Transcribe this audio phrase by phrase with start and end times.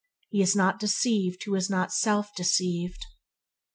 [0.29, 3.05] He is not deceived who is not self deceived.